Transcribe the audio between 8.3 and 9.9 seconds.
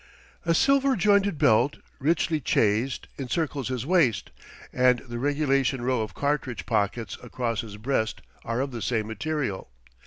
are of the same material.